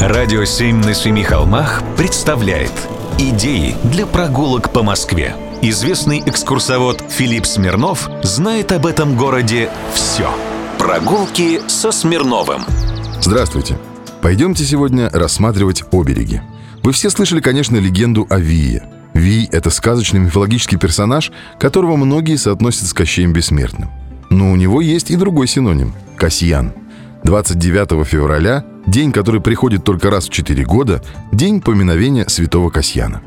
Радио 0.00 0.46
«Семь 0.46 0.78
на 0.78 0.94
семи 0.94 1.22
холмах» 1.22 1.82
представляет 1.98 2.72
Идеи 3.18 3.76
для 3.84 4.06
прогулок 4.06 4.72
по 4.72 4.82
Москве. 4.82 5.36
Известный 5.60 6.22
экскурсовод 6.24 7.04
Филипп 7.10 7.44
Смирнов 7.44 8.08
знает 8.22 8.72
об 8.72 8.86
этом 8.86 9.14
городе 9.14 9.68
все. 9.92 10.32
Прогулки 10.78 11.60
со 11.68 11.92
Смирновым. 11.92 12.62
Здравствуйте. 13.20 13.78
Пойдемте 14.22 14.64
сегодня 14.64 15.10
рассматривать 15.10 15.84
обереги. 15.92 16.40
Вы 16.82 16.92
все 16.92 17.10
слышали, 17.10 17.42
конечно, 17.42 17.76
легенду 17.76 18.26
о 18.30 18.38
Вие. 18.38 18.82
Вий— 19.12 19.50
это 19.52 19.68
сказочный 19.68 20.20
мифологический 20.20 20.78
персонаж, 20.78 21.30
которого 21.58 21.96
многие 21.96 22.36
соотносят 22.36 22.86
с 22.86 22.94
Кощеем 22.94 23.34
Бессмертным. 23.34 23.90
Но 24.30 24.50
у 24.50 24.56
него 24.56 24.80
есть 24.80 25.10
и 25.10 25.16
другой 25.16 25.46
синоним— 25.46 25.92
Касьян. 26.16 26.72
29 27.22 28.06
февраля 28.06 28.64
День, 28.90 29.12
который 29.12 29.40
приходит 29.40 29.84
только 29.84 30.10
раз 30.10 30.26
в 30.26 30.30
4 30.30 30.64
года, 30.64 31.00
день 31.30 31.60
поминовения 31.60 32.26
святого 32.26 32.70
Касьяна. 32.70 33.22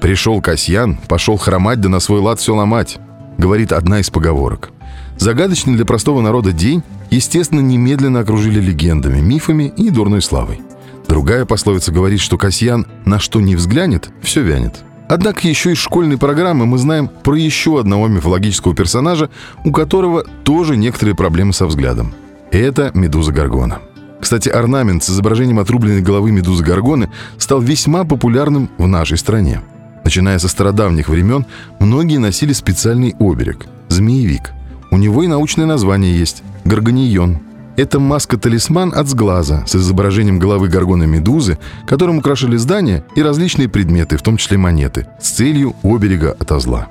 «Пришел 0.00 0.40
Касьян, 0.40 0.96
пошел 1.08 1.36
хромать, 1.36 1.80
да 1.80 1.88
на 1.88 1.98
свой 1.98 2.20
лад 2.20 2.38
все 2.38 2.54
ломать», 2.54 3.00
говорит 3.36 3.72
одна 3.72 3.98
из 3.98 4.10
поговорок. 4.10 4.70
Загадочный 5.16 5.74
для 5.74 5.84
простого 5.84 6.20
народа 6.20 6.52
день, 6.52 6.84
естественно, 7.10 7.58
немедленно 7.58 8.20
окружили 8.20 8.60
легендами, 8.60 9.18
мифами 9.18 9.72
и 9.76 9.90
дурной 9.90 10.22
славой. 10.22 10.60
Другая 11.08 11.44
пословица 11.46 11.90
говорит, 11.90 12.20
что 12.20 12.38
Касьян 12.38 12.86
на 13.04 13.18
что 13.18 13.40
не 13.40 13.56
взглянет, 13.56 14.10
все 14.22 14.42
вянет. 14.42 14.84
Однако 15.08 15.48
еще 15.48 15.72
из 15.72 15.78
школьной 15.78 16.16
программы 16.16 16.64
мы 16.64 16.78
знаем 16.78 17.08
про 17.08 17.34
еще 17.34 17.80
одного 17.80 18.06
мифологического 18.06 18.72
персонажа, 18.72 19.30
у 19.64 19.72
которого 19.72 20.22
тоже 20.44 20.76
некоторые 20.76 21.16
проблемы 21.16 21.52
со 21.52 21.66
взглядом. 21.66 22.14
Это 22.52 22.92
Медуза 22.94 23.32
Гаргона. 23.32 23.80
Кстати, 24.20 24.48
орнамент 24.48 25.04
с 25.04 25.10
изображением 25.10 25.58
отрубленной 25.58 26.02
головы 26.02 26.32
медузы 26.32 26.64
Гаргоны 26.64 27.10
стал 27.38 27.60
весьма 27.60 28.04
популярным 28.04 28.68
в 28.78 28.86
нашей 28.86 29.16
стране. 29.16 29.62
Начиная 30.04 30.38
со 30.38 30.48
стародавних 30.48 31.08
времен, 31.08 31.46
многие 31.80 32.18
носили 32.18 32.52
специальный 32.52 33.14
оберег– 33.20 33.66
змеевик. 33.88 34.52
У 34.90 34.96
него 34.96 35.22
и 35.22 35.26
научное 35.26 35.66
название 35.66 36.18
есть– 36.18 36.42
гаргонион. 36.64 37.38
Это 37.76 38.00
маска-талисман 38.00 38.92
от 38.94 39.06
сглаза 39.06 39.64
с 39.66 39.76
изображением 39.76 40.40
головы 40.40 40.68
горгоны 40.68 41.06
медузы, 41.06 41.58
которым 41.86 42.18
украшали 42.18 42.56
здания 42.56 43.04
и 43.14 43.22
различные 43.22 43.68
предметы, 43.68 44.16
в 44.16 44.22
том 44.22 44.36
числе 44.36 44.58
монеты, 44.58 45.06
с 45.20 45.30
целью 45.30 45.76
оберега 45.84 46.36
от 46.38 46.60
зла. 46.60 46.88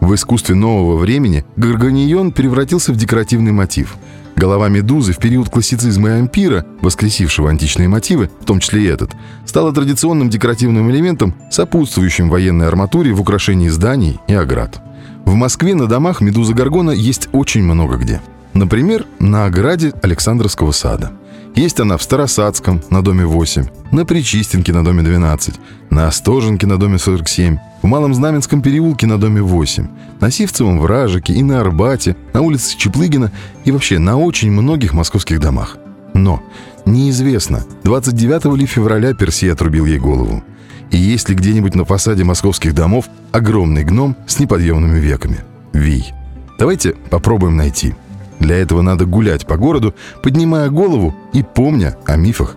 В 0.00 0.14
искусстве 0.14 0.54
нового 0.54 0.96
времени 0.96 1.44
гаргонион 1.56 2.30
превратился 2.30 2.92
в 2.92 2.96
декоративный 2.96 3.50
мотив– 3.50 3.96
Голова 4.38 4.68
медузы 4.68 5.12
в 5.12 5.18
период 5.18 5.48
классицизма 5.48 6.10
и 6.10 6.12
ампира, 6.12 6.64
воскресившего 6.80 7.50
античные 7.50 7.88
мотивы, 7.88 8.30
в 8.40 8.44
том 8.44 8.60
числе 8.60 8.84
и 8.84 8.86
этот, 8.86 9.10
стала 9.44 9.72
традиционным 9.74 10.30
декоративным 10.30 10.88
элементом, 10.92 11.34
сопутствующим 11.50 12.30
военной 12.30 12.68
арматуре 12.68 13.12
в 13.12 13.20
украшении 13.20 13.68
зданий 13.68 14.20
и 14.28 14.34
оград. 14.34 14.80
В 15.24 15.34
Москве 15.34 15.74
на 15.74 15.88
домах 15.88 16.20
медуза 16.20 16.54
Гаргона 16.54 16.92
есть 16.92 17.28
очень 17.32 17.64
много 17.64 17.96
где. 17.96 18.20
Например, 18.54 19.06
на 19.18 19.46
ограде 19.46 19.92
Александровского 20.02 20.70
сада– 20.70 21.10
есть 21.58 21.80
она 21.80 21.96
в 21.96 22.02
Старосадском 22.04 22.82
на 22.88 23.02
доме 23.02 23.26
8, 23.26 23.66
на 23.90 24.06
Причистенке 24.06 24.72
на 24.72 24.84
доме 24.84 25.02
12, 25.02 25.56
на 25.90 26.06
Остоженке 26.06 26.68
на 26.68 26.78
доме 26.78 26.98
47, 26.98 27.58
в 27.82 27.86
Малом 27.86 28.14
Знаменском 28.14 28.62
переулке 28.62 29.06
на 29.06 29.18
доме 29.18 29.40
8, 29.40 29.86
на 30.20 30.30
Сивцевом 30.30 30.80
Вражике 30.80 31.32
и 31.32 31.42
на 31.42 31.60
Арбате, 31.60 32.16
на 32.32 32.42
улице 32.42 32.76
Чеплыгина 32.76 33.30
и 33.64 33.70
вообще 33.70 33.98
на 33.98 34.16
очень 34.16 34.50
многих 34.50 34.92
московских 34.92 35.40
домах. 35.40 35.76
Но 36.14 36.42
неизвестно, 36.84 37.64
29 37.84 38.56
ли 38.56 38.66
февраля 38.66 39.14
Персей 39.14 39.52
отрубил 39.52 39.86
ей 39.86 39.98
голову. 39.98 40.42
И 40.90 40.96
есть 40.96 41.28
ли 41.28 41.34
где-нибудь 41.34 41.74
на 41.74 41.84
фасаде 41.84 42.24
московских 42.24 42.74
домов 42.74 43.06
огромный 43.30 43.84
гном 43.84 44.16
с 44.26 44.38
неподъемными 44.38 44.98
веками? 44.98 45.40
Вий. 45.72 46.12
Давайте 46.58 46.94
попробуем 47.10 47.56
найти. 47.56 47.94
Для 48.40 48.56
этого 48.56 48.82
надо 48.82 49.04
гулять 49.04 49.46
по 49.46 49.56
городу, 49.56 49.94
поднимая 50.22 50.70
голову 50.70 51.14
и 51.32 51.42
помня 51.42 51.96
о 52.06 52.16
мифах 52.16 52.56